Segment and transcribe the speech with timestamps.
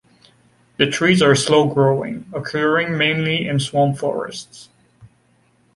[0.77, 4.69] The trees are slow-growing, occurring mainly in swamp forests.